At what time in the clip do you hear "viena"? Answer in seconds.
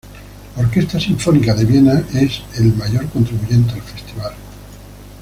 1.63-1.93